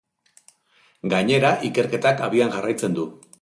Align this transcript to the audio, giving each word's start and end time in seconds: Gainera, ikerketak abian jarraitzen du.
Gainera, 1.13 1.51
ikerketak 1.69 2.25
abian 2.29 2.53
jarraitzen 2.57 2.99
du. 3.01 3.07